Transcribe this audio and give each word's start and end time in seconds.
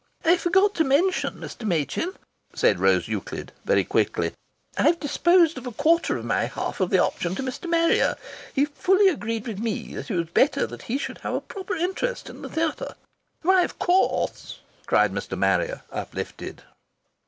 "I 0.25 0.35
forgot 0.35 0.73
to 0.73 0.83
mention, 0.83 1.35
Mr. 1.35 1.63
Machin," 1.63 2.13
said 2.55 2.79
Rose 2.79 3.07
Euclid, 3.07 3.51
very 3.65 3.83
quickly. 3.83 4.31
"I've 4.75 4.99
disposed 4.99 5.59
of 5.59 5.67
a 5.67 5.71
quarter 5.71 6.17
of 6.17 6.25
my 6.25 6.45
half 6.47 6.79
of 6.79 6.89
the 6.89 6.97
option 6.97 7.35
to 7.35 7.43
Mr. 7.43 7.69
Marrier. 7.69 8.15
He 8.51 8.65
fully 8.65 9.09
agreed 9.09 9.47
with 9.47 9.59
me 9.59 9.93
it 9.95 10.09
was 10.09 10.29
better 10.29 10.65
that 10.65 10.81
he 10.89 10.97
should 10.97 11.19
have 11.19 11.35
a 11.35 11.41
proper 11.41 11.75
interest 11.75 12.31
in 12.31 12.41
the 12.41 12.49
theatre." 12.49 12.95
"Why 13.43 13.61
of 13.63 13.77
course!" 13.77 14.61
cried 14.87 15.13
Mr. 15.13 15.39
Harrier, 15.39 15.83
uplifted. 15.91 16.63